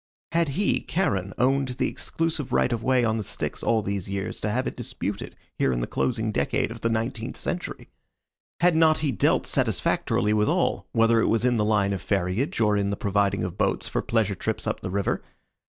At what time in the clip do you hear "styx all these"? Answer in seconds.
3.23-4.09